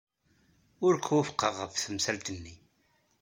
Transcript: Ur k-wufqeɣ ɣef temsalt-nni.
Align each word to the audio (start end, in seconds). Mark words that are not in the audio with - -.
Ur 0.85 0.93
k-wufqeɣ 0.97 1.53
ɣef 1.59 1.73
temsalt-nni. 1.75 2.55